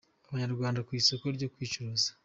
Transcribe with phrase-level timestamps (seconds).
[0.27, 2.09] Abanyarwandakazi ku isoko ryo kwicuruza